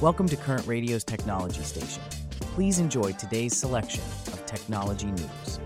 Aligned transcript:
Welcome 0.00 0.28
to 0.28 0.36
Current 0.36 0.64
Radio's 0.64 1.02
Technology 1.02 1.60
Station. 1.62 2.00
Please 2.38 2.78
enjoy 2.78 3.10
today's 3.14 3.56
selection 3.56 4.04
of 4.28 4.46
technology 4.46 5.08
news. 5.08 5.58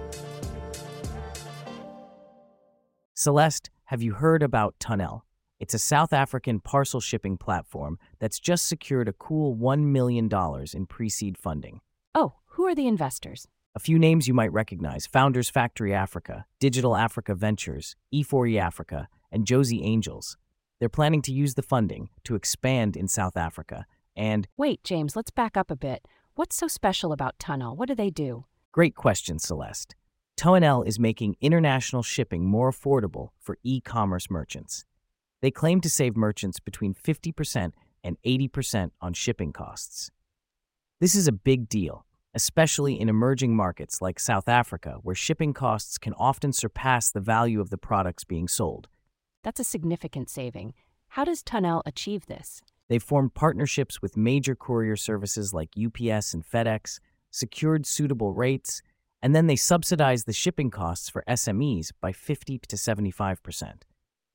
Celeste, 3.12 3.68
have 3.84 4.00
you 4.00 4.14
heard 4.14 4.42
about 4.42 4.74
TUNL? 4.80 5.20
It's 5.60 5.74
a 5.74 5.78
South 5.78 6.14
African 6.14 6.60
parcel 6.60 6.98
shipping 6.98 7.36
platform 7.36 7.98
that's 8.20 8.40
just 8.40 8.66
secured 8.66 9.06
a 9.06 9.12
cool 9.12 9.54
$1 9.54 9.80
million 9.88 10.30
in 10.72 10.86
pre 10.86 11.10
seed 11.10 11.36
funding. 11.36 11.82
Oh, 12.14 12.32
who 12.46 12.64
are 12.64 12.74
the 12.74 12.86
investors? 12.86 13.46
A 13.74 13.80
few 13.80 13.98
names 13.98 14.26
you 14.26 14.32
might 14.32 14.50
recognize 14.50 15.04
Founders 15.08 15.50
Factory 15.50 15.92
Africa, 15.92 16.46
Digital 16.58 16.96
Africa 16.96 17.34
Ventures, 17.34 17.96
E4E 18.14 18.58
Africa, 18.58 19.08
and 19.30 19.44
Jozi 19.44 19.84
Angels. 19.84 20.38
They're 20.80 20.88
planning 20.88 21.20
to 21.22 21.32
use 21.32 21.52
the 21.52 21.62
funding 21.62 22.08
to 22.24 22.34
expand 22.34 22.96
in 22.96 23.08
South 23.08 23.36
Africa. 23.36 23.84
And 24.16 24.48
Wait, 24.56 24.84
James, 24.84 25.16
let's 25.16 25.30
back 25.30 25.56
up 25.56 25.70
a 25.70 25.76
bit. 25.76 26.06
What's 26.34 26.56
so 26.56 26.68
special 26.68 27.12
about 27.12 27.38
TUNL? 27.38 27.76
What 27.76 27.88
do 27.88 27.94
they 27.94 28.10
do? 28.10 28.46
great 28.72 28.94
question, 28.94 29.38
Celeste. 29.38 29.94
TUNL 30.36 30.82
is 30.86 30.98
making 30.98 31.36
international 31.40 32.02
shipping 32.02 32.46
more 32.46 32.72
affordable 32.72 33.28
for 33.38 33.58
e 33.62 33.80
commerce 33.80 34.30
merchants. 34.30 34.84
They 35.42 35.50
claim 35.50 35.80
to 35.82 35.90
save 35.90 36.16
merchants 36.16 36.58
between 36.58 36.94
50% 36.94 37.72
and 38.02 38.16
80% 38.24 38.90
on 39.00 39.12
shipping 39.12 39.52
costs. 39.52 40.10
This 41.00 41.14
is 41.14 41.28
a 41.28 41.32
big 41.32 41.68
deal, 41.68 42.06
especially 42.34 42.98
in 42.98 43.08
emerging 43.08 43.54
markets 43.54 44.00
like 44.00 44.18
South 44.18 44.48
Africa, 44.48 44.98
where 45.02 45.14
shipping 45.14 45.52
costs 45.52 45.98
can 45.98 46.14
often 46.14 46.52
surpass 46.52 47.10
the 47.10 47.20
value 47.20 47.60
of 47.60 47.70
the 47.70 47.78
products 47.78 48.24
being 48.24 48.48
sold. 48.48 48.88
That's 49.44 49.60
a 49.60 49.64
significant 49.64 50.30
saving. 50.30 50.74
How 51.08 51.24
does 51.24 51.42
TUNL 51.42 51.82
achieve 51.84 52.26
this? 52.26 52.62
They've 52.92 53.02
formed 53.02 53.32
partnerships 53.32 54.02
with 54.02 54.18
major 54.18 54.54
courier 54.54 54.96
services 54.96 55.54
like 55.54 55.70
UPS 55.82 56.34
and 56.34 56.44
FedEx, 56.44 57.00
secured 57.30 57.86
suitable 57.86 58.34
rates, 58.34 58.82
and 59.22 59.34
then 59.34 59.46
they 59.46 59.56
subsidize 59.56 60.24
the 60.24 60.34
shipping 60.34 60.70
costs 60.70 61.08
for 61.08 61.24
SMEs 61.26 61.92
by 62.02 62.12
50 62.12 62.58
to 62.58 62.76
75%. 62.76 63.84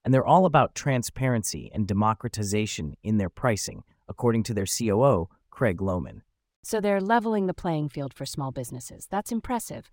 And 0.04 0.12
they're 0.12 0.26
all 0.26 0.48
about 0.48 0.74
transparency 0.74 1.70
and 1.72 1.88
democratization 1.88 2.96
in 3.04 3.20
their 3.20 3.30
pricing, 3.30 3.84
according 4.10 4.42
to 4.46 4.56
their 4.56 4.66
COO, 4.66 5.30
Craig 5.52 5.78
Lohman. 5.78 6.22
So 6.64 6.82
they're 6.82 7.00
leveling 7.00 7.46
the 7.46 7.54
playing 7.54 7.90
field 7.90 8.12
for 8.12 8.26
small 8.26 8.50
businesses. 8.50 9.06
That's 9.08 9.32
impressive. 9.32 9.92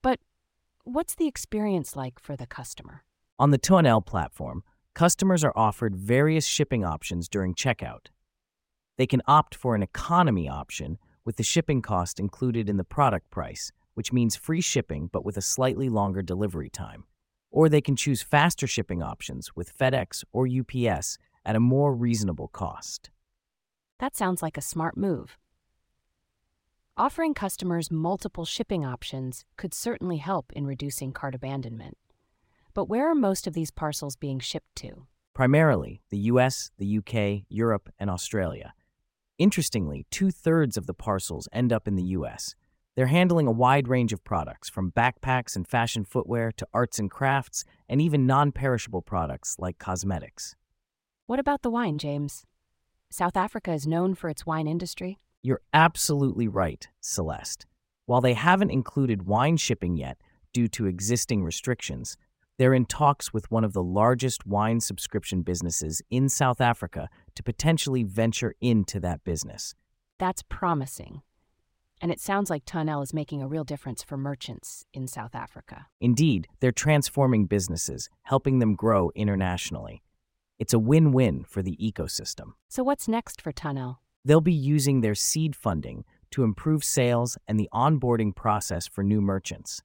But 0.00 0.20
what's 0.84 1.16
the 1.16 1.26
experience 1.26 1.96
like 1.96 2.20
for 2.20 2.36
the 2.36 2.46
customer? 2.46 3.02
On 3.40 3.50
the 3.50 3.58
TUNL 3.58 4.06
platform, 4.06 4.62
customers 4.96 5.44
are 5.44 5.52
offered 5.54 5.94
various 5.94 6.46
shipping 6.46 6.82
options 6.82 7.28
during 7.28 7.54
checkout. 7.54 8.06
They 8.96 9.06
can 9.06 9.20
opt 9.26 9.54
for 9.54 9.74
an 9.74 9.82
economy 9.82 10.48
option 10.48 10.96
with 11.22 11.36
the 11.36 11.42
shipping 11.42 11.82
cost 11.82 12.18
included 12.18 12.70
in 12.70 12.78
the 12.78 12.82
product 12.82 13.30
price, 13.30 13.72
which 13.92 14.10
means 14.10 14.36
free 14.36 14.62
shipping 14.62 15.10
but 15.12 15.22
with 15.22 15.36
a 15.36 15.42
slightly 15.42 15.90
longer 15.90 16.22
delivery 16.22 16.70
time. 16.70 17.04
Or 17.50 17.68
they 17.68 17.82
can 17.82 17.94
choose 17.94 18.22
faster 18.22 18.66
shipping 18.66 19.02
options 19.02 19.54
with 19.54 19.76
FedEx 19.76 20.24
or 20.32 20.48
UPS 20.48 21.18
at 21.44 21.56
a 21.56 21.60
more 21.60 21.94
reasonable 21.94 22.48
cost. 22.48 23.10
That 24.00 24.16
sounds 24.16 24.40
like 24.40 24.56
a 24.56 24.62
smart 24.62 24.96
move. 24.96 25.36
Offering 26.96 27.34
customers 27.34 27.90
multiple 27.90 28.46
shipping 28.46 28.86
options 28.86 29.44
could 29.58 29.74
certainly 29.74 30.16
help 30.16 30.54
in 30.54 30.66
reducing 30.66 31.12
cart 31.12 31.34
abandonment. 31.34 31.98
But 32.76 32.88
where 32.88 33.10
are 33.10 33.14
most 33.16 33.48
of 33.48 33.54
these 33.54 33.72
parcels 33.72 34.14
being 34.14 34.38
shipped 34.38 34.76
to? 34.76 35.06
primarily 35.36 36.00
the 36.08 36.30
US, 36.32 36.70
the 36.78 36.98
UK, 36.98 37.44
Europe, 37.50 37.90
and 37.98 38.08
Australia. 38.08 38.72
Interestingly, 39.36 40.06
two 40.10 40.30
thirds 40.30 40.78
of 40.78 40.86
the 40.86 40.94
parcels 40.94 41.46
end 41.52 41.74
up 41.74 41.86
in 41.86 41.94
the 41.94 42.10
US. 42.16 42.54
They're 42.94 43.08
handling 43.18 43.46
a 43.46 43.52
wide 43.52 43.86
range 43.86 44.14
of 44.14 44.24
products, 44.24 44.70
from 44.70 44.92
backpacks 44.92 45.54
and 45.54 45.68
fashion 45.68 46.06
footwear 46.06 46.50
to 46.52 46.66
arts 46.72 46.98
and 46.98 47.10
crafts, 47.10 47.66
and 47.86 48.00
even 48.00 48.26
non 48.26 48.50
perishable 48.50 49.02
products 49.02 49.56
like 49.58 49.78
cosmetics. 49.78 50.56
What 51.26 51.38
about 51.38 51.60
the 51.60 51.70
wine, 51.70 51.98
James? 51.98 52.46
South 53.10 53.36
Africa 53.36 53.72
is 53.74 53.86
known 53.86 54.14
for 54.14 54.30
its 54.30 54.46
wine 54.46 54.66
industry. 54.66 55.18
You're 55.42 55.60
absolutely 55.74 56.48
right, 56.48 56.88
Celeste. 57.02 57.66
While 58.06 58.22
they 58.22 58.32
haven't 58.32 58.70
included 58.70 59.26
wine 59.26 59.58
shipping 59.58 59.98
yet 59.98 60.16
due 60.54 60.68
to 60.68 60.86
existing 60.86 61.44
restrictions, 61.44 62.16
they're 62.58 62.74
in 62.74 62.86
talks 62.86 63.32
with 63.32 63.50
one 63.50 63.64
of 63.64 63.72
the 63.72 63.82
largest 63.82 64.46
wine 64.46 64.80
subscription 64.80 65.42
businesses 65.42 66.00
in 66.10 66.28
South 66.28 66.60
Africa 66.60 67.08
to 67.34 67.42
potentially 67.42 68.02
venture 68.02 68.54
into 68.60 68.98
that 69.00 69.22
business. 69.24 69.74
That's 70.18 70.42
promising. 70.48 71.22
And 72.00 72.10
it 72.10 72.20
sounds 72.20 72.50
like 72.50 72.64
TUNL 72.64 73.02
is 73.02 73.14
making 73.14 73.42
a 73.42 73.48
real 73.48 73.64
difference 73.64 74.02
for 74.02 74.16
merchants 74.16 74.86
in 74.92 75.06
South 75.06 75.34
Africa. 75.34 75.86
Indeed, 76.00 76.46
they're 76.60 76.72
transforming 76.72 77.46
businesses, 77.46 78.10
helping 78.22 78.58
them 78.58 78.74
grow 78.74 79.10
internationally. 79.14 80.02
It's 80.58 80.74
a 80.74 80.78
win 80.78 81.12
win 81.12 81.44
for 81.44 81.62
the 81.62 81.76
ecosystem. 81.76 82.52
So, 82.68 82.82
what's 82.82 83.08
next 83.08 83.40
for 83.40 83.52
TUNL? 83.52 83.96
They'll 84.24 84.40
be 84.40 84.52
using 84.52 85.00
their 85.00 85.14
seed 85.14 85.54
funding 85.54 86.04
to 86.32 86.42
improve 86.42 86.82
sales 86.84 87.38
and 87.46 87.60
the 87.60 87.68
onboarding 87.72 88.34
process 88.34 88.86
for 88.86 89.04
new 89.04 89.20
merchants. 89.20 89.82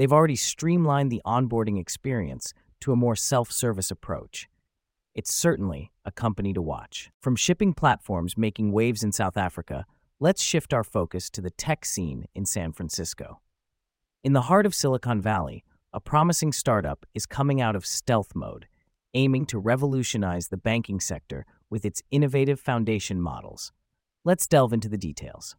They've 0.00 0.10
already 0.14 0.36
streamlined 0.36 1.12
the 1.12 1.20
onboarding 1.26 1.78
experience 1.78 2.54
to 2.80 2.90
a 2.90 2.96
more 2.96 3.14
self 3.14 3.52
service 3.52 3.90
approach. 3.90 4.48
It's 5.14 5.30
certainly 5.30 5.92
a 6.06 6.10
company 6.10 6.54
to 6.54 6.62
watch. 6.62 7.10
From 7.20 7.36
shipping 7.36 7.74
platforms 7.74 8.34
making 8.34 8.72
waves 8.72 9.02
in 9.02 9.12
South 9.12 9.36
Africa, 9.36 9.84
let's 10.18 10.40
shift 10.40 10.72
our 10.72 10.84
focus 10.84 11.28
to 11.28 11.42
the 11.42 11.50
tech 11.50 11.84
scene 11.84 12.24
in 12.34 12.46
San 12.46 12.72
Francisco. 12.72 13.42
In 14.24 14.32
the 14.32 14.48
heart 14.48 14.64
of 14.64 14.74
Silicon 14.74 15.20
Valley, 15.20 15.64
a 15.92 16.00
promising 16.00 16.54
startup 16.54 17.04
is 17.12 17.26
coming 17.26 17.60
out 17.60 17.76
of 17.76 17.84
stealth 17.84 18.34
mode, 18.34 18.68
aiming 19.12 19.44
to 19.44 19.58
revolutionize 19.58 20.48
the 20.48 20.56
banking 20.56 20.98
sector 20.98 21.44
with 21.68 21.84
its 21.84 22.02
innovative 22.10 22.58
foundation 22.58 23.20
models. 23.20 23.70
Let's 24.24 24.46
delve 24.46 24.72
into 24.72 24.88
the 24.88 24.96
details. 24.96 25.56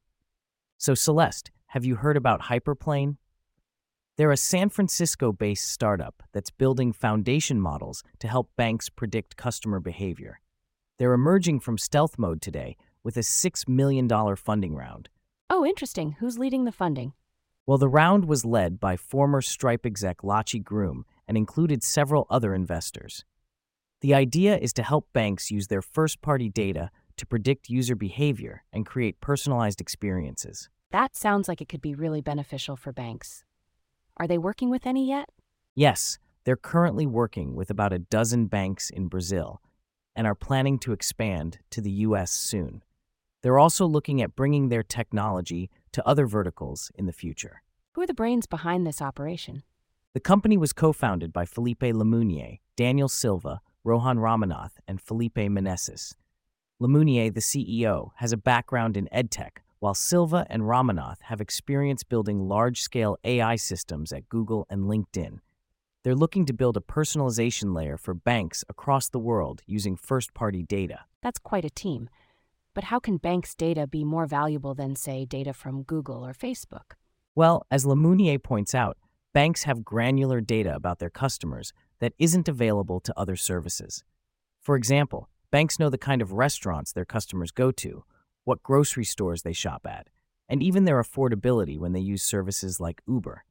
So, 0.79 0.95
Celeste, 0.95 1.51
have 1.67 1.85
you 1.85 1.97
heard 1.97 2.17
about 2.17 2.41
Hyperplane? 2.41 3.17
They're 4.17 4.31
a 4.31 4.37
San 4.37 4.69
Francisco 4.69 5.31
based 5.31 5.71
startup 5.71 6.21
that's 6.33 6.51
building 6.51 6.91
foundation 6.91 7.61
models 7.61 8.03
to 8.19 8.27
help 8.27 8.49
banks 8.57 8.89
predict 8.89 9.37
customer 9.37 9.79
behavior. 9.79 10.41
They're 10.99 11.13
emerging 11.13 11.61
from 11.61 11.77
stealth 11.77 12.19
mode 12.19 12.41
today 12.41 12.75
with 13.03 13.17
a 13.17 13.21
$6 13.21 13.67
million 13.67 14.07
funding 14.35 14.75
round. 14.75 15.09
Oh, 15.49 15.65
interesting. 15.65 16.17
Who's 16.19 16.37
leading 16.37 16.65
the 16.65 16.71
funding? 16.71 17.13
Well, 17.65 17.77
the 17.77 17.87
round 17.87 18.25
was 18.25 18.43
led 18.43 18.79
by 18.79 18.97
former 18.97 19.41
Stripe 19.41 19.85
exec 19.85 20.23
Lachy 20.23 20.59
Groom 20.59 21.05
and 21.27 21.37
included 21.37 21.83
several 21.83 22.27
other 22.29 22.53
investors. 22.53 23.23
The 24.01 24.13
idea 24.13 24.57
is 24.57 24.73
to 24.73 24.83
help 24.83 25.07
banks 25.13 25.51
use 25.51 25.67
their 25.67 25.81
first 25.81 26.21
party 26.21 26.49
data 26.49 26.91
to 27.17 27.25
predict 27.25 27.69
user 27.69 27.95
behavior 27.95 28.63
and 28.73 28.85
create 28.85 29.21
personalized 29.21 29.79
experiences. 29.79 30.69
That 30.91 31.15
sounds 31.15 31.47
like 31.47 31.61
it 31.61 31.69
could 31.69 31.81
be 31.81 31.95
really 31.95 32.21
beneficial 32.21 32.75
for 32.75 32.91
banks. 32.91 33.43
Are 34.21 34.27
they 34.27 34.37
working 34.37 34.69
with 34.69 34.85
any 34.85 35.07
yet? 35.07 35.29
Yes, 35.73 36.19
they're 36.43 36.55
currently 36.55 37.07
working 37.07 37.55
with 37.55 37.71
about 37.71 37.91
a 37.91 37.97
dozen 37.97 38.45
banks 38.45 38.91
in 38.91 39.07
Brazil 39.07 39.63
and 40.15 40.27
are 40.27 40.35
planning 40.35 40.77
to 40.77 40.91
expand 40.91 41.57
to 41.71 41.81
the 41.81 41.89
US 42.05 42.29
soon. 42.29 42.83
They're 43.41 43.57
also 43.57 43.87
looking 43.87 44.21
at 44.21 44.35
bringing 44.35 44.69
their 44.69 44.83
technology 44.83 45.71
to 45.93 46.07
other 46.07 46.27
verticals 46.27 46.91
in 46.93 47.07
the 47.07 47.11
future. 47.11 47.63
Who 47.93 48.01
are 48.01 48.05
the 48.05 48.13
brains 48.13 48.45
behind 48.45 48.85
this 48.85 49.01
operation? 49.01 49.63
The 50.13 50.19
company 50.19 50.55
was 50.55 50.71
co 50.71 50.93
founded 50.93 51.33
by 51.33 51.45
Felipe 51.45 51.79
Lamounier, 51.79 52.59
Daniel 52.75 53.09
Silva, 53.09 53.59
Rohan 53.83 54.19
Ramanath, 54.19 54.73
and 54.87 55.01
Felipe 55.01 55.33
Meneses. 55.33 56.13
Lamounier, 56.79 57.33
the 57.33 57.41
CEO, 57.41 58.11
has 58.17 58.31
a 58.31 58.37
background 58.37 58.97
in 58.97 59.09
edtech, 59.11 59.63
while 59.81 59.95
Silva 59.95 60.45
and 60.47 60.61
Ramanath 60.61 61.23
have 61.23 61.41
experience 61.41 62.03
building 62.03 62.47
large 62.47 62.79
scale 62.79 63.17
AI 63.23 63.55
systems 63.55 64.13
at 64.13 64.29
Google 64.29 64.67
and 64.69 64.83
LinkedIn. 64.83 65.39
They're 66.03 66.13
looking 66.13 66.45
to 66.45 66.53
build 66.53 66.77
a 66.77 66.81
personalization 66.81 67.73
layer 67.75 67.97
for 67.97 68.13
banks 68.13 68.63
across 68.69 69.09
the 69.09 69.17
world 69.17 69.63
using 69.65 69.95
first 69.95 70.35
party 70.35 70.61
data. 70.61 70.99
That's 71.23 71.39
quite 71.39 71.65
a 71.65 71.71
team. 71.71 72.09
But 72.75 72.85
how 72.85 72.99
can 72.99 73.17
banks' 73.17 73.55
data 73.55 73.87
be 73.87 74.03
more 74.03 74.27
valuable 74.27 74.75
than, 74.75 74.95
say, 74.95 75.25
data 75.25 75.51
from 75.51 75.81
Google 75.81 76.23
or 76.23 76.33
Facebook? 76.33 76.93
Well, 77.33 77.65
as 77.71 77.83
Lamounier 77.83 78.41
points 78.41 78.75
out, 78.75 78.97
banks 79.33 79.63
have 79.63 79.83
granular 79.83 80.41
data 80.41 80.75
about 80.75 80.99
their 80.99 81.09
customers 81.09 81.73
that 81.99 82.13
isn't 82.19 82.47
available 82.47 82.99
to 82.99 83.19
other 83.19 83.35
services. 83.35 84.03
For 84.61 84.75
example, 84.75 85.27
banks 85.49 85.79
know 85.79 85.89
the 85.89 85.97
kind 85.97 86.21
of 86.21 86.33
restaurants 86.33 86.93
their 86.93 87.03
customers 87.03 87.49
go 87.49 87.71
to, 87.71 88.03
what 88.43 88.63
grocery 88.63 89.05
stores 89.05 89.43
they 89.43 89.53
shop 89.53 89.85
at, 89.85 90.07
and 90.49 90.61
even 90.61 90.85
their 90.85 91.01
affordability 91.01 91.77
when 91.77 91.93
they 91.93 91.99
use 91.99 92.23
services 92.23 92.79
like 92.79 93.01
Uber. 93.07 93.43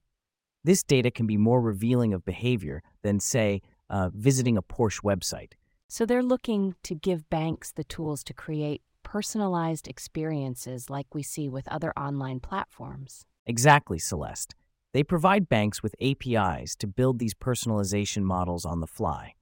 This 0.63 0.83
data 0.83 1.11
can 1.11 1.27
be 1.27 1.37
more 1.37 1.61
revealing 1.61 2.13
of 2.13 2.25
behavior 2.25 2.83
than, 3.03 3.21
say, 3.21 3.63
uh, 3.89 4.11
visiting 4.13 4.57
a 4.57 4.63
Porsche 4.63 5.03
website. 5.03 5.53
So 5.89 6.05
they're 6.05 6.23
looking 6.23 6.75
to 6.85 6.95
give 6.95 7.29
banks 7.31 7.73
the 7.73 7.85
tools 7.85 8.23
to 8.25 8.35
create 8.35 8.83
personalized 9.03 9.89
experiences 9.89 10.91
like 10.91 11.15
we 11.15 11.23
see 11.23 11.49
with 11.49 11.67
other 11.69 11.93
online 11.99 12.41
platforms. 12.41 13.25
Exactly, 13.47 13.99
Celeste. 13.99 14.55
They 14.93 15.03
provide 15.03 15.49
banks 15.49 15.83
with 15.83 15.95
APIs 16.01 16.77
to 16.77 16.87
build 16.87 17.19
these 17.19 17.35
personalization 17.35 18.23
models 18.23 18.65
on 18.65 18.81
the 18.81 18.87
fly. 18.87 19.35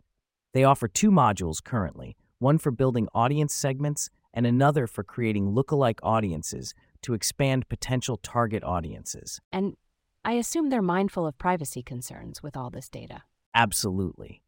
They 0.54 0.64
offer 0.64 0.88
two 0.88 1.10
modules 1.10 1.62
currently 1.62 2.16
one 2.38 2.58
for 2.58 2.70
building 2.70 3.08
audience 3.14 3.52
segments 3.52 4.10
and 4.38 4.46
another 4.46 4.86
for 4.86 5.02
creating 5.02 5.52
lookalike 5.52 5.98
audiences 6.00 6.72
to 7.02 7.12
expand 7.12 7.68
potential 7.68 8.16
target 8.18 8.62
audiences. 8.62 9.40
And 9.50 9.76
I 10.24 10.34
assume 10.34 10.70
they're 10.70 10.80
mindful 10.80 11.26
of 11.26 11.36
privacy 11.38 11.82
concerns 11.82 12.40
with 12.40 12.56
all 12.56 12.70
this 12.70 12.88
data. 12.88 13.24
Absolutely. 13.52 14.44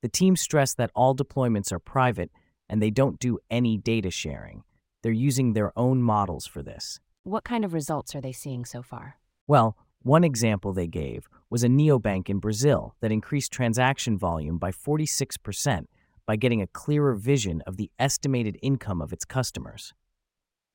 The 0.00 0.08
team 0.08 0.36
stressed 0.36 0.78
that 0.78 0.90
all 0.94 1.14
deployments 1.14 1.70
are 1.70 1.78
private 1.78 2.30
and 2.70 2.80
they 2.80 2.88
don't 2.88 3.20
do 3.20 3.38
any 3.50 3.76
data 3.76 4.10
sharing. 4.10 4.62
They're 5.02 5.12
using 5.12 5.52
their 5.52 5.70
own 5.76 6.00
models 6.00 6.46
for 6.46 6.62
this. 6.62 6.98
What 7.22 7.44
kind 7.44 7.62
of 7.62 7.74
results 7.74 8.14
are 8.14 8.22
they 8.22 8.32
seeing 8.32 8.64
so 8.64 8.80
far? 8.80 9.18
Well, 9.46 9.76
one 10.00 10.24
example 10.24 10.72
they 10.72 10.86
gave 10.86 11.28
was 11.50 11.62
a 11.62 11.68
neobank 11.68 12.30
in 12.30 12.38
Brazil 12.38 12.94
that 13.02 13.12
increased 13.12 13.52
transaction 13.52 14.16
volume 14.16 14.56
by 14.56 14.70
46% 14.70 15.88
by 16.26 16.36
getting 16.36 16.60
a 16.60 16.66
clearer 16.66 17.14
vision 17.14 17.62
of 17.66 17.76
the 17.76 17.90
estimated 17.98 18.58
income 18.60 19.00
of 19.00 19.12
its 19.12 19.24
customers. 19.24 19.94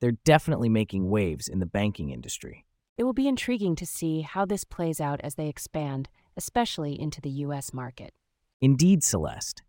They're 0.00 0.12
definitely 0.24 0.68
making 0.68 1.10
waves 1.10 1.46
in 1.46 1.60
the 1.60 1.66
banking 1.66 2.10
industry. 2.10 2.64
It 2.98 3.04
will 3.04 3.12
be 3.12 3.28
intriguing 3.28 3.76
to 3.76 3.86
see 3.86 4.22
how 4.22 4.44
this 4.44 4.64
plays 4.64 5.00
out 5.00 5.20
as 5.22 5.36
they 5.36 5.48
expand, 5.48 6.08
especially 6.36 7.00
into 7.00 7.20
the 7.20 7.30
US 7.30 7.72
market. 7.72 8.12
Indeed, 8.60 9.02
Celeste. 9.04 9.62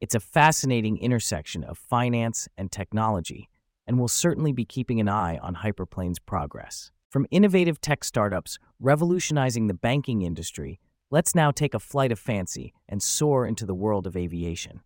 It's 0.00 0.14
a 0.14 0.20
fascinating 0.20 0.98
intersection 0.98 1.64
of 1.64 1.78
finance 1.78 2.48
and 2.56 2.70
technology, 2.70 3.48
and 3.86 3.98
we'll 3.98 4.08
certainly 4.08 4.52
be 4.52 4.64
keeping 4.64 5.00
an 5.00 5.08
eye 5.08 5.38
on 5.38 5.56
Hyperplane's 5.56 6.18
progress. 6.18 6.90
From 7.10 7.26
innovative 7.30 7.80
tech 7.80 8.04
startups 8.04 8.58
revolutionizing 8.78 9.66
the 9.66 9.74
banking 9.74 10.22
industry, 10.22 10.78
let's 11.10 11.34
now 11.34 11.50
take 11.50 11.74
a 11.74 11.80
flight 11.80 12.12
of 12.12 12.18
fancy 12.18 12.74
and 12.88 13.02
soar 13.02 13.46
into 13.46 13.64
the 13.64 13.74
world 13.74 14.06
of 14.06 14.16
aviation. 14.16 14.82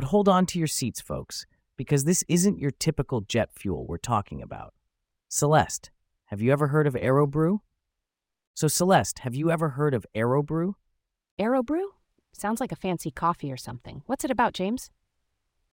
But 0.00 0.08
hold 0.08 0.30
on 0.30 0.46
to 0.46 0.58
your 0.58 0.66
seats, 0.66 0.98
folks, 0.98 1.44
because 1.76 2.04
this 2.04 2.24
isn't 2.26 2.58
your 2.58 2.70
typical 2.70 3.20
jet 3.20 3.50
fuel 3.52 3.84
we're 3.86 3.98
talking 3.98 4.40
about. 4.40 4.72
Celeste, 5.28 5.90
have 6.28 6.40
you 6.40 6.50
ever 6.52 6.68
heard 6.68 6.86
of 6.86 6.94
AeroBrew? 6.94 7.58
So, 8.54 8.66
Celeste, 8.66 9.18
have 9.18 9.34
you 9.34 9.50
ever 9.50 9.68
heard 9.68 9.92
of 9.92 10.06
AeroBrew? 10.16 10.72
AeroBrew? 11.38 11.84
Sounds 12.32 12.62
like 12.62 12.72
a 12.72 12.76
fancy 12.76 13.10
coffee 13.10 13.52
or 13.52 13.58
something. 13.58 14.00
What's 14.06 14.24
it 14.24 14.30
about, 14.30 14.54
James? 14.54 14.90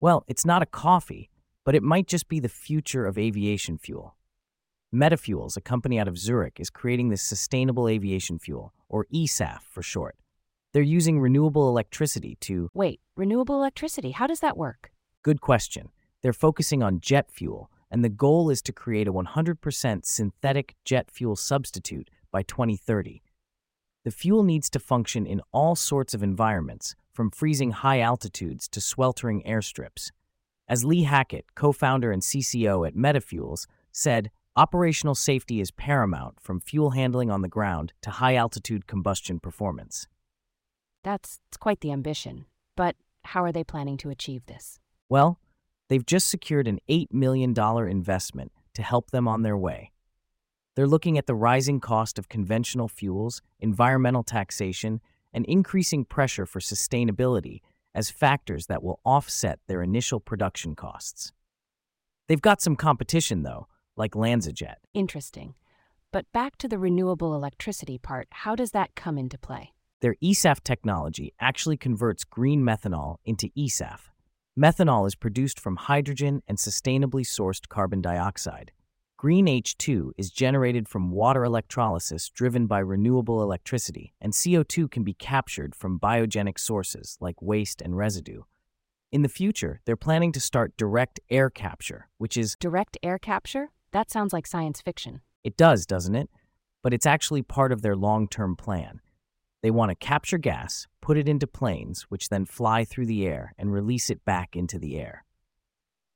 Well, 0.00 0.24
it's 0.26 0.46
not 0.46 0.62
a 0.62 0.66
coffee, 0.66 1.28
but 1.62 1.74
it 1.74 1.82
might 1.82 2.06
just 2.06 2.26
be 2.26 2.40
the 2.40 2.48
future 2.48 3.04
of 3.04 3.18
aviation 3.18 3.76
fuel. 3.76 4.16
Metafuels, 4.90 5.58
a 5.58 5.60
company 5.60 5.98
out 6.00 6.08
of 6.08 6.16
Zurich, 6.16 6.58
is 6.58 6.70
creating 6.70 7.10
this 7.10 7.20
sustainable 7.20 7.88
aviation 7.88 8.38
fuel, 8.38 8.72
or 8.88 9.04
eSAF 9.12 9.60
for 9.68 9.82
short. 9.82 10.16
They're 10.74 10.82
using 10.82 11.20
renewable 11.20 11.68
electricity 11.68 12.36
to. 12.40 12.68
Wait, 12.74 13.00
renewable 13.14 13.54
electricity, 13.54 14.10
how 14.10 14.26
does 14.26 14.40
that 14.40 14.56
work? 14.56 14.90
Good 15.22 15.40
question. 15.40 15.90
They're 16.20 16.32
focusing 16.32 16.82
on 16.82 16.98
jet 16.98 17.30
fuel, 17.30 17.70
and 17.92 18.04
the 18.04 18.08
goal 18.08 18.50
is 18.50 18.60
to 18.62 18.72
create 18.72 19.06
a 19.06 19.12
100% 19.12 20.04
synthetic 20.04 20.74
jet 20.84 21.12
fuel 21.12 21.36
substitute 21.36 22.10
by 22.32 22.42
2030. 22.42 23.22
The 24.04 24.10
fuel 24.10 24.42
needs 24.42 24.68
to 24.70 24.80
function 24.80 25.26
in 25.26 25.40
all 25.52 25.76
sorts 25.76 26.12
of 26.12 26.24
environments, 26.24 26.96
from 27.12 27.30
freezing 27.30 27.70
high 27.70 28.00
altitudes 28.00 28.66
to 28.70 28.80
sweltering 28.80 29.44
airstrips. 29.44 30.10
As 30.66 30.84
Lee 30.84 31.04
Hackett, 31.04 31.54
co 31.54 31.70
founder 31.70 32.10
and 32.10 32.20
CCO 32.20 32.84
at 32.84 32.96
Metafuels, 32.96 33.68
said, 33.92 34.32
operational 34.56 35.14
safety 35.14 35.60
is 35.60 35.70
paramount 35.70 36.40
from 36.40 36.58
fuel 36.58 36.90
handling 36.90 37.30
on 37.30 37.42
the 37.42 37.48
ground 37.48 37.92
to 38.02 38.10
high 38.10 38.34
altitude 38.34 38.88
combustion 38.88 39.38
performance. 39.38 40.08
That's 41.04 41.38
quite 41.60 41.80
the 41.80 41.92
ambition. 41.92 42.46
But 42.76 42.96
how 43.24 43.44
are 43.44 43.52
they 43.52 43.62
planning 43.62 43.96
to 43.98 44.10
achieve 44.10 44.46
this? 44.46 44.80
Well, 45.08 45.38
they've 45.88 46.04
just 46.04 46.28
secured 46.28 46.66
an 46.66 46.80
$8 46.88 47.12
million 47.12 47.54
investment 47.88 48.50
to 48.74 48.82
help 48.82 49.10
them 49.12 49.28
on 49.28 49.42
their 49.42 49.56
way. 49.56 49.92
They're 50.74 50.88
looking 50.88 51.16
at 51.16 51.26
the 51.26 51.36
rising 51.36 51.78
cost 51.78 52.18
of 52.18 52.28
conventional 52.28 52.88
fuels, 52.88 53.42
environmental 53.60 54.24
taxation, 54.24 55.00
and 55.32 55.44
increasing 55.46 56.04
pressure 56.04 56.46
for 56.46 56.58
sustainability 56.58 57.60
as 57.94 58.10
factors 58.10 58.66
that 58.66 58.82
will 58.82 58.98
offset 59.04 59.60
their 59.68 59.82
initial 59.82 60.18
production 60.18 60.74
costs. 60.74 61.32
They've 62.26 62.42
got 62.42 62.60
some 62.60 62.74
competition, 62.74 63.42
though, 63.42 63.68
like 63.96 64.12
LanzaJet. 64.12 64.76
Interesting. 64.94 65.54
But 66.10 66.30
back 66.32 66.56
to 66.58 66.68
the 66.68 66.78
renewable 66.78 67.34
electricity 67.34 67.98
part, 67.98 68.26
how 68.30 68.56
does 68.56 68.72
that 68.72 68.94
come 68.96 69.18
into 69.18 69.38
play? 69.38 69.73
Their 70.04 70.16
eSAF 70.22 70.62
technology 70.62 71.32
actually 71.40 71.78
converts 71.78 72.24
green 72.24 72.60
methanol 72.60 73.16
into 73.24 73.48
eSAF. 73.56 74.00
Methanol 74.54 75.06
is 75.06 75.14
produced 75.14 75.58
from 75.58 75.76
hydrogen 75.76 76.42
and 76.46 76.58
sustainably 76.58 77.24
sourced 77.24 77.70
carbon 77.70 78.02
dioxide. 78.02 78.70
Green 79.16 79.46
H2 79.46 80.10
is 80.18 80.30
generated 80.30 80.90
from 80.90 81.10
water 81.10 81.42
electrolysis 81.42 82.28
driven 82.28 82.66
by 82.66 82.80
renewable 82.80 83.42
electricity, 83.42 84.12
and 84.20 84.34
CO2 84.34 84.90
can 84.90 85.04
be 85.04 85.14
captured 85.14 85.74
from 85.74 85.98
biogenic 85.98 86.58
sources 86.58 87.16
like 87.22 87.40
waste 87.40 87.80
and 87.80 87.96
residue. 87.96 88.42
In 89.10 89.22
the 89.22 89.30
future, 89.30 89.80
they're 89.86 89.96
planning 89.96 90.32
to 90.32 90.40
start 90.40 90.76
direct 90.76 91.18
air 91.30 91.48
capture, 91.48 92.10
which 92.18 92.36
is. 92.36 92.56
Direct 92.60 92.98
air 93.02 93.18
capture? 93.18 93.70
That 93.92 94.10
sounds 94.10 94.34
like 94.34 94.46
science 94.46 94.82
fiction. 94.82 95.22
It 95.44 95.56
does, 95.56 95.86
doesn't 95.86 96.14
it? 96.14 96.28
But 96.82 96.92
it's 96.92 97.06
actually 97.06 97.40
part 97.40 97.72
of 97.72 97.80
their 97.80 97.96
long 97.96 98.28
term 98.28 98.54
plan. 98.54 99.00
They 99.64 99.70
want 99.70 99.88
to 99.88 99.94
capture 99.94 100.36
gas, 100.36 100.88
put 101.00 101.16
it 101.16 101.26
into 101.26 101.46
planes, 101.46 102.02
which 102.10 102.28
then 102.28 102.44
fly 102.44 102.84
through 102.84 103.06
the 103.06 103.26
air 103.26 103.54
and 103.56 103.72
release 103.72 104.10
it 104.10 104.22
back 104.22 104.54
into 104.54 104.78
the 104.78 104.98
air. 104.98 105.24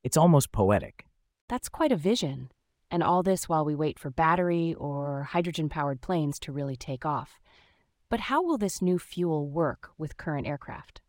It's 0.05 0.19
almost 0.19 0.53
poetic. 0.53 1.06
That's 1.49 1.71
quite 1.71 1.91
a 1.91 1.97
vision. 1.97 2.50
And 2.91 3.03
all 3.03 3.23
this 3.23 3.49
while 3.49 3.65
we 3.65 3.75
wait 3.75 3.99
for 3.99 4.11
battery 4.11 4.75
or 4.75 5.29
hydrogen 5.31 5.71
powered 5.71 6.03
planes 6.03 6.39
to 6.41 6.53
really 6.53 6.77
take 6.77 7.06
off. 7.06 7.41
But 8.11 8.21
how 8.21 8.43
will 8.43 8.59
this 8.59 8.83
new 8.83 8.99
fuel 8.99 9.49
work 9.49 9.93
with 9.97 10.19
current 10.19 10.47
aircraft? 10.47 11.01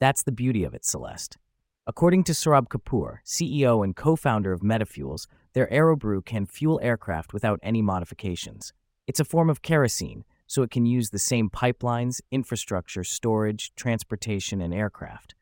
That's 0.00 0.24
the 0.24 0.32
beauty 0.32 0.64
of 0.64 0.74
it, 0.74 0.84
Celeste. 0.84 1.38
According 1.86 2.24
to 2.24 2.32
Saurabh 2.32 2.66
Kapoor, 2.66 3.18
CEO 3.24 3.84
and 3.84 3.94
co 3.94 4.16
founder 4.16 4.52
of 4.52 4.62
Metafuels, 4.62 5.28
their 5.52 5.68
AeroBrew 5.68 6.24
can 6.24 6.46
fuel 6.46 6.80
aircraft 6.82 7.32
without 7.32 7.60
any 7.62 7.80
modifications. 7.80 8.72
It's 9.06 9.20
a 9.20 9.24
form 9.24 9.48
of 9.48 9.62
kerosene, 9.62 10.24
so 10.50 10.64
it 10.64 10.70
can 10.72 10.84
use 10.84 11.10
the 11.10 11.18
same 11.20 11.48
pipelines, 11.48 12.20
infrastructure, 12.32 13.04
storage, 13.04 13.72
transportation, 13.76 14.60
and 14.60 14.74
aircraft. 14.74 15.36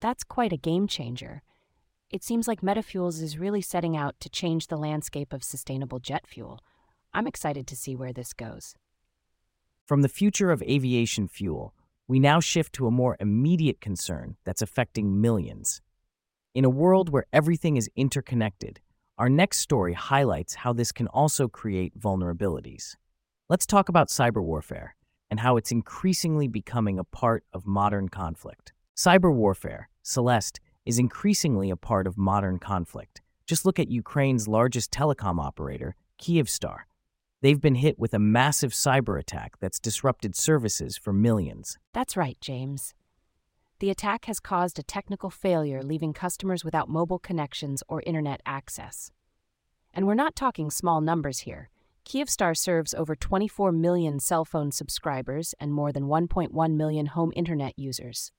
That's 0.00 0.24
quite 0.24 0.50
a 0.50 0.56
game 0.56 0.86
changer. 0.86 1.42
It 2.08 2.24
seems 2.24 2.48
like 2.48 2.62
Metafuels 2.62 3.22
is 3.22 3.36
really 3.36 3.60
setting 3.60 3.98
out 3.98 4.18
to 4.20 4.30
change 4.30 4.68
the 4.68 4.78
landscape 4.78 5.34
of 5.34 5.44
sustainable 5.44 5.98
jet 5.98 6.26
fuel. 6.26 6.58
I'm 7.12 7.26
excited 7.26 7.66
to 7.66 7.76
see 7.76 7.94
where 7.94 8.14
this 8.14 8.32
goes. 8.32 8.74
From 9.84 10.00
the 10.00 10.08
future 10.08 10.50
of 10.50 10.62
aviation 10.62 11.28
fuel, 11.28 11.74
we 12.08 12.18
now 12.18 12.40
shift 12.40 12.72
to 12.76 12.86
a 12.86 12.90
more 12.90 13.18
immediate 13.20 13.82
concern 13.82 14.36
that's 14.46 14.62
affecting 14.62 15.20
millions. 15.20 15.82
In 16.54 16.64
a 16.64 16.70
world 16.70 17.10
where 17.10 17.26
everything 17.30 17.76
is 17.76 17.90
interconnected, 17.94 18.80
our 19.18 19.28
next 19.28 19.58
story 19.58 19.92
highlights 19.92 20.54
how 20.54 20.72
this 20.72 20.92
can 20.92 21.08
also 21.08 21.46
create 21.46 22.00
vulnerabilities. 22.00 22.96
Let's 23.50 23.66
talk 23.66 23.88
about 23.88 24.10
cyber 24.10 24.40
warfare 24.40 24.94
and 25.28 25.40
how 25.40 25.56
it's 25.56 25.72
increasingly 25.72 26.46
becoming 26.46 27.00
a 27.00 27.04
part 27.04 27.42
of 27.52 27.66
modern 27.66 28.08
conflict. 28.08 28.72
Cyber 28.96 29.34
warfare, 29.34 29.88
Celeste, 30.04 30.60
is 30.86 31.00
increasingly 31.00 31.68
a 31.68 31.74
part 31.74 32.06
of 32.06 32.16
modern 32.16 32.60
conflict. 32.60 33.22
Just 33.48 33.66
look 33.66 33.80
at 33.80 33.90
Ukraine's 33.90 34.46
largest 34.46 34.92
telecom 34.92 35.42
operator, 35.44 35.96
Kyivstar. 36.22 36.82
They've 37.42 37.60
been 37.60 37.74
hit 37.74 37.98
with 37.98 38.14
a 38.14 38.20
massive 38.20 38.70
cyber 38.70 39.18
attack 39.18 39.58
that's 39.58 39.80
disrupted 39.80 40.36
services 40.36 40.96
for 40.96 41.12
millions. 41.12 41.76
That's 41.92 42.16
right, 42.16 42.40
James. 42.40 42.94
The 43.80 43.90
attack 43.90 44.26
has 44.26 44.38
caused 44.38 44.78
a 44.78 44.84
technical 44.84 45.28
failure, 45.28 45.82
leaving 45.82 46.12
customers 46.12 46.64
without 46.64 46.88
mobile 46.88 47.18
connections 47.18 47.82
or 47.88 48.00
internet 48.06 48.42
access. 48.46 49.10
And 49.92 50.06
we're 50.06 50.14
not 50.14 50.36
talking 50.36 50.70
small 50.70 51.00
numbers 51.00 51.40
here. 51.40 51.68
Kyivstar 52.04 52.56
serves 52.56 52.94
over 52.94 53.14
24 53.14 53.72
million 53.72 54.20
cell 54.20 54.44
phone 54.44 54.72
subscribers 54.72 55.54
and 55.60 55.72
more 55.72 55.92
than 55.92 56.04
1.1 56.04 56.74
million 56.74 57.06
home 57.06 57.32
internet 57.36 57.78
users. 57.78 58.32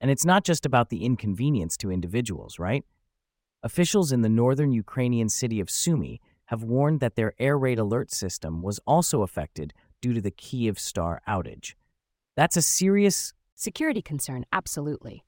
And 0.00 0.10
it's 0.10 0.24
not 0.24 0.44
just 0.44 0.66
about 0.66 0.90
the 0.90 1.04
inconvenience 1.04 1.76
to 1.78 1.90
individuals, 1.90 2.58
right? 2.58 2.84
Officials 3.62 4.12
in 4.12 4.22
the 4.22 4.28
northern 4.28 4.72
Ukrainian 4.72 5.28
city 5.28 5.60
of 5.60 5.70
Sumy 5.70 6.20
have 6.46 6.62
warned 6.62 7.00
that 7.00 7.16
their 7.16 7.32
air 7.38 7.58
raid 7.58 7.78
alert 7.78 8.12
system 8.12 8.62
was 8.62 8.78
also 8.86 9.22
affected 9.22 9.72
due 10.00 10.12
to 10.12 10.20
the 10.20 10.30
Kyivstar 10.30 11.18
outage. 11.26 11.74
That's 12.36 12.56
a 12.56 12.62
serious 12.62 13.32
security 13.54 14.02
concern, 14.02 14.44
absolutely. 14.52 15.24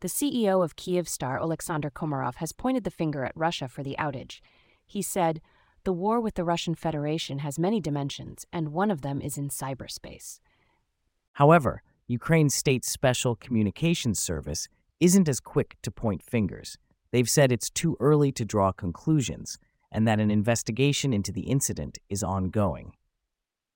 The 0.00 0.08
CEO 0.08 0.64
of 0.64 0.76
Kyivstar, 0.76 1.40
Alexander 1.40 1.90
Komarov, 1.90 2.36
has 2.36 2.52
pointed 2.52 2.84
the 2.84 2.90
finger 2.90 3.24
at 3.24 3.36
Russia 3.36 3.68
for 3.68 3.82
the 3.82 3.96
outage. 3.98 4.40
He 4.86 5.02
said, 5.02 5.40
The 5.84 5.92
war 5.92 6.20
with 6.20 6.34
the 6.34 6.44
Russian 6.44 6.76
Federation 6.76 7.40
has 7.40 7.58
many 7.58 7.80
dimensions, 7.80 8.46
and 8.52 8.72
one 8.72 8.90
of 8.90 9.02
them 9.02 9.20
is 9.20 9.36
in 9.36 9.48
cyberspace. 9.48 10.38
However, 11.32 11.82
Ukraine's 12.06 12.54
state 12.54 12.84
special 12.84 13.34
communications 13.34 14.22
service 14.22 14.68
isn't 15.00 15.28
as 15.28 15.40
quick 15.40 15.76
to 15.82 15.90
point 15.90 16.22
fingers. 16.22 16.78
They've 17.10 17.28
said 17.28 17.50
it's 17.50 17.68
too 17.68 17.96
early 17.98 18.30
to 18.32 18.44
draw 18.44 18.70
conclusions 18.70 19.58
and 19.90 20.06
that 20.06 20.20
an 20.20 20.30
investigation 20.30 21.12
into 21.12 21.32
the 21.32 21.42
incident 21.42 21.98
is 22.08 22.22
ongoing. 22.22 22.92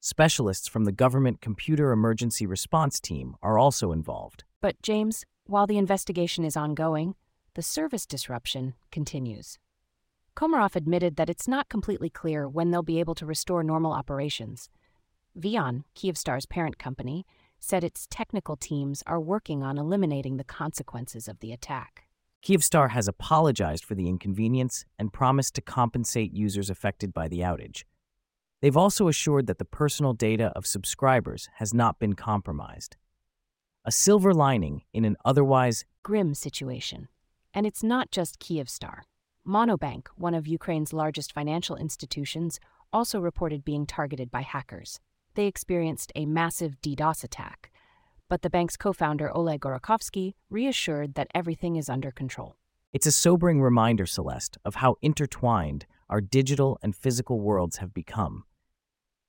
Specialists 0.00 0.68
from 0.68 0.84
the 0.84 0.92
Government 0.92 1.40
Computer 1.40 1.90
Emergency 1.90 2.46
Response 2.46 3.00
Team 3.00 3.34
are 3.42 3.58
also 3.58 3.90
involved. 3.90 4.44
But, 4.60 4.80
James, 4.80 5.24
while 5.46 5.66
the 5.66 5.78
investigation 5.78 6.44
is 6.44 6.56
ongoing, 6.56 7.16
the 7.54 7.62
service 7.62 8.06
disruption 8.06 8.74
continues. 8.92 9.58
Komarov 10.36 10.76
admitted 10.76 11.16
that 11.16 11.30
it's 11.30 11.48
not 11.48 11.70
completely 11.70 12.10
clear 12.10 12.46
when 12.46 12.70
they'll 12.70 12.82
be 12.82 13.00
able 13.00 13.14
to 13.14 13.24
restore 13.24 13.64
normal 13.64 13.92
operations. 13.92 14.68
VEON, 15.34 15.84
Kyivstar's 15.96 16.44
parent 16.44 16.78
company, 16.78 17.24
said 17.58 17.82
its 17.82 18.06
technical 18.10 18.54
teams 18.54 19.02
are 19.06 19.18
working 19.18 19.62
on 19.62 19.78
eliminating 19.78 20.36
the 20.36 20.44
consequences 20.44 21.26
of 21.26 21.40
the 21.40 21.52
attack. 21.52 22.04
Kyivstar 22.44 22.90
has 22.90 23.08
apologized 23.08 23.82
for 23.82 23.94
the 23.94 24.08
inconvenience 24.08 24.84
and 24.98 25.12
promised 25.12 25.54
to 25.54 25.62
compensate 25.62 26.34
users 26.34 26.68
affected 26.68 27.14
by 27.14 27.28
the 27.28 27.40
outage. 27.40 27.84
They've 28.60 28.76
also 28.76 29.08
assured 29.08 29.46
that 29.46 29.58
the 29.58 29.64
personal 29.64 30.12
data 30.12 30.52
of 30.54 30.66
subscribers 30.66 31.48
has 31.54 31.72
not 31.72 31.98
been 31.98 32.12
compromised. 32.12 32.96
A 33.86 33.90
silver 33.90 34.34
lining 34.34 34.82
in 34.92 35.06
an 35.06 35.16
otherwise 35.24 35.86
grim 36.02 36.34
situation. 36.34 37.08
And 37.54 37.66
it's 37.66 37.82
not 37.82 38.10
just 38.10 38.38
Kyivstar. 38.38 39.00
Monobank, 39.46 40.08
one 40.16 40.34
of 40.34 40.48
Ukraine's 40.48 40.92
largest 40.92 41.32
financial 41.32 41.76
institutions, 41.76 42.58
also 42.92 43.20
reported 43.20 43.64
being 43.64 43.86
targeted 43.86 44.30
by 44.30 44.42
hackers. 44.42 44.98
They 45.34 45.46
experienced 45.46 46.10
a 46.16 46.26
massive 46.26 46.80
DDoS 46.80 47.22
attack, 47.22 47.70
but 48.28 48.42
the 48.42 48.50
bank's 48.50 48.76
co 48.76 48.92
founder 48.92 49.30
Oleg 49.30 49.60
Gorokhovsky 49.60 50.34
reassured 50.50 51.14
that 51.14 51.28
everything 51.34 51.76
is 51.76 51.88
under 51.88 52.10
control. 52.10 52.56
It's 52.92 53.06
a 53.06 53.12
sobering 53.12 53.60
reminder, 53.60 54.06
Celeste, 54.06 54.58
of 54.64 54.76
how 54.76 54.96
intertwined 55.00 55.86
our 56.08 56.20
digital 56.20 56.78
and 56.82 56.96
physical 56.96 57.40
worlds 57.40 57.76
have 57.76 57.94
become. 57.94 58.44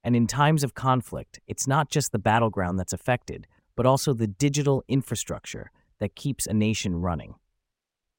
And 0.03 0.15
in 0.15 0.25
times 0.25 0.63
of 0.63 0.74
conflict, 0.74 1.39
it's 1.47 1.67
not 1.67 1.89
just 1.89 2.12
the 2.12 2.19
battleground 2.19 2.79
that's 2.79 2.93
affected, 2.93 3.45
but 3.75 3.86
also 3.86 4.13
the 4.13 4.27
digital 4.27 4.83
infrastructure 4.88 5.71
that 6.00 6.15
keeps 6.15 6.47
a 6.47 6.53
nation 6.53 6.95
running. 6.95 7.36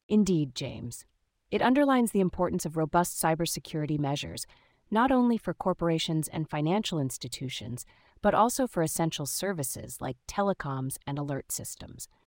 Indeed, 0.09 0.55
James. 0.55 1.05
It 1.51 1.63
underlines 1.63 2.13
the 2.13 2.21
importance 2.21 2.67
of 2.67 2.77
robust 2.77 3.23
cybersecurity 3.23 3.99
measures, 3.99 4.47
not 4.91 5.11
only 5.11 5.39
for 5.39 5.55
corporations 5.55 6.29
and 6.29 6.49
financial 6.49 6.99
institutions, 6.99 7.87
but 8.21 8.35
also 8.35 8.67
for 8.67 8.83
essential 8.83 9.27
services 9.27 9.99
like 10.01 10.17
telecoms 10.27 10.97
and 11.07 11.19
alert 11.19 11.51
systems. 11.51 12.09